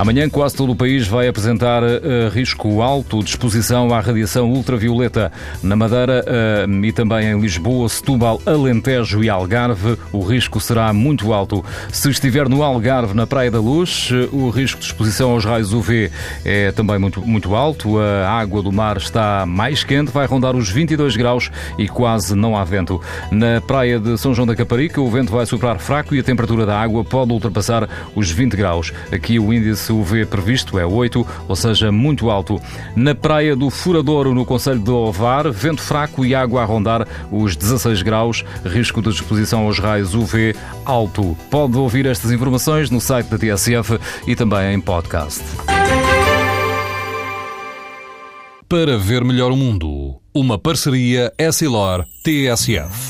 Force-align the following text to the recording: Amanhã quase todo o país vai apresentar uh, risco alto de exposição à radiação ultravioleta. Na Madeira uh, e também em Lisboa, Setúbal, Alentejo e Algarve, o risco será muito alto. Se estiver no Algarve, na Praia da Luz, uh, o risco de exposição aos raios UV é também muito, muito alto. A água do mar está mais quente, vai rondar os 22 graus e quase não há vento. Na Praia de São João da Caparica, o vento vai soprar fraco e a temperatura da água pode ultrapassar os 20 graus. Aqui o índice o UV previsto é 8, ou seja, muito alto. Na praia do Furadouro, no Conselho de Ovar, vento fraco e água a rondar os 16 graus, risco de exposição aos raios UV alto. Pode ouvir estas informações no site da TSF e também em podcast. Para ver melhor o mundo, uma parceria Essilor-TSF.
Amanhã 0.00 0.30
quase 0.30 0.56
todo 0.56 0.72
o 0.72 0.74
país 0.74 1.06
vai 1.06 1.28
apresentar 1.28 1.82
uh, 1.82 2.30
risco 2.32 2.80
alto 2.80 3.22
de 3.22 3.28
exposição 3.28 3.92
à 3.92 4.00
radiação 4.00 4.50
ultravioleta. 4.50 5.30
Na 5.62 5.76
Madeira 5.76 6.24
uh, 6.24 6.84
e 6.86 6.90
também 6.90 7.26
em 7.26 7.38
Lisboa, 7.38 7.86
Setúbal, 7.86 8.40
Alentejo 8.46 9.22
e 9.22 9.28
Algarve, 9.28 9.98
o 10.10 10.22
risco 10.22 10.58
será 10.58 10.90
muito 10.94 11.34
alto. 11.34 11.62
Se 11.92 12.08
estiver 12.08 12.48
no 12.48 12.62
Algarve, 12.62 13.12
na 13.12 13.26
Praia 13.26 13.50
da 13.50 13.60
Luz, 13.60 14.10
uh, 14.10 14.34
o 14.34 14.48
risco 14.48 14.80
de 14.80 14.86
exposição 14.86 15.32
aos 15.32 15.44
raios 15.44 15.74
UV 15.74 16.10
é 16.46 16.72
também 16.72 16.98
muito, 16.98 17.20
muito 17.20 17.54
alto. 17.54 17.98
A 17.98 18.30
água 18.30 18.62
do 18.62 18.72
mar 18.72 18.96
está 18.96 19.44
mais 19.44 19.84
quente, 19.84 20.10
vai 20.10 20.24
rondar 20.24 20.56
os 20.56 20.70
22 20.70 21.14
graus 21.14 21.50
e 21.76 21.86
quase 21.86 22.34
não 22.34 22.56
há 22.56 22.64
vento. 22.64 23.02
Na 23.30 23.60
Praia 23.60 24.00
de 24.00 24.16
São 24.16 24.32
João 24.32 24.46
da 24.46 24.56
Caparica, 24.56 24.98
o 24.98 25.10
vento 25.10 25.30
vai 25.30 25.44
soprar 25.44 25.78
fraco 25.78 26.14
e 26.14 26.20
a 26.20 26.22
temperatura 26.22 26.64
da 26.64 26.80
água 26.80 27.04
pode 27.04 27.32
ultrapassar 27.32 27.86
os 28.16 28.30
20 28.30 28.56
graus. 28.56 28.94
Aqui 29.12 29.38
o 29.38 29.52
índice 29.52 29.89
o 29.90 30.00
UV 30.00 30.26
previsto 30.26 30.78
é 30.78 30.86
8, 30.86 31.26
ou 31.48 31.56
seja, 31.56 31.90
muito 31.90 32.30
alto. 32.30 32.60
Na 32.94 33.14
praia 33.14 33.54
do 33.56 33.70
Furadouro, 33.70 34.34
no 34.34 34.44
Conselho 34.44 34.80
de 34.80 34.90
Ovar, 34.90 35.50
vento 35.50 35.82
fraco 35.82 36.24
e 36.24 36.34
água 36.34 36.62
a 36.62 36.64
rondar 36.64 37.06
os 37.30 37.56
16 37.56 38.02
graus, 38.02 38.44
risco 38.64 39.02
de 39.02 39.10
exposição 39.10 39.66
aos 39.66 39.78
raios 39.78 40.14
UV 40.14 40.54
alto. 40.84 41.36
Pode 41.50 41.76
ouvir 41.76 42.06
estas 42.06 42.30
informações 42.30 42.90
no 42.90 43.00
site 43.00 43.28
da 43.28 43.38
TSF 43.38 43.98
e 44.26 44.34
também 44.34 44.74
em 44.74 44.80
podcast. 44.80 45.42
Para 48.68 48.96
ver 48.96 49.24
melhor 49.24 49.50
o 49.50 49.56
mundo, 49.56 50.20
uma 50.32 50.56
parceria 50.56 51.32
Essilor-TSF. 51.36 53.09